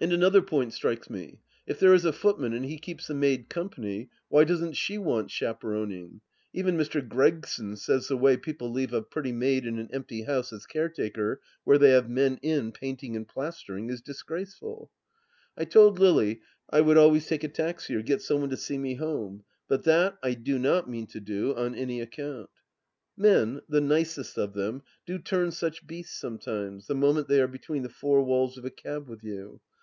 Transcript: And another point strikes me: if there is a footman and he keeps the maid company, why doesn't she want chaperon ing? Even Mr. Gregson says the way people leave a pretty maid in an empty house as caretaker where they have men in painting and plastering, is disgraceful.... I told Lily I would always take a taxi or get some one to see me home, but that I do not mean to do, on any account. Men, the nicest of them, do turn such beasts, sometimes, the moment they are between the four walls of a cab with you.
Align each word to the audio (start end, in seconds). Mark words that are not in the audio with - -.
And 0.00 0.12
another 0.12 0.42
point 0.42 0.72
strikes 0.72 1.10
me: 1.10 1.40
if 1.66 1.80
there 1.80 1.92
is 1.92 2.04
a 2.04 2.12
footman 2.12 2.52
and 2.52 2.64
he 2.64 2.78
keeps 2.78 3.08
the 3.08 3.14
maid 3.14 3.48
company, 3.48 4.10
why 4.28 4.44
doesn't 4.44 4.74
she 4.76 4.96
want 4.96 5.32
chaperon 5.32 5.90
ing? 5.90 6.20
Even 6.52 6.78
Mr. 6.78 7.04
Gregson 7.06 7.74
says 7.76 8.06
the 8.06 8.16
way 8.16 8.36
people 8.36 8.70
leave 8.70 8.92
a 8.92 9.02
pretty 9.02 9.32
maid 9.32 9.66
in 9.66 9.76
an 9.76 9.88
empty 9.92 10.22
house 10.22 10.52
as 10.52 10.66
caretaker 10.66 11.40
where 11.64 11.78
they 11.78 11.90
have 11.90 12.08
men 12.08 12.38
in 12.42 12.70
painting 12.70 13.16
and 13.16 13.26
plastering, 13.26 13.90
is 13.90 14.00
disgraceful.... 14.00 14.88
I 15.56 15.64
told 15.64 15.98
Lily 15.98 16.42
I 16.70 16.80
would 16.80 16.96
always 16.96 17.26
take 17.26 17.42
a 17.42 17.48
taxi 17.48 17.96
or 17.96 18.02
get 18.02 18.22
some 18.22 18.40
one 18.42 18.50
to 18.50 18.56
see 18.56 18.78
me 18.78 18.94
home, 18.94 19.42
but 19.66 19.82
that 19.82 20.16
I 20.22 20.34
do 20.34 20.60
not 20.60 20.88
mean 20.88 21.08
to 21.08 21.18
do, 21.18 21.56
on 21.56 21.74
any 21.74 22.00
account. 22.00 22.50
Men, 23.16 23.62
the 23.68 23.80
nicest 23.80 24.38
of 24.38 24.52
them, 24.52 24.82
do 25.06 25.18
turn 25.18 25.50
such 25.50 25.88
beasts, 25.88 26.16
sometimes, 26.16 26.86
the 26.86 26.94
moment 26.94 27.26
they 27.26 27.40
are 27.42 27.48
between 27.48 27.82
the 27.82 27.88
four 27.88 28.22
walls 28.22 28.56
of 28.56 28.64
a 28.64 28.70
cab 28.70 29.08
with 29.08 29.24
you. 29.24 29.60